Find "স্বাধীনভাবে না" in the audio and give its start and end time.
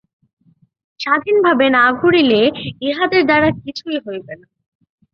0.99-1.83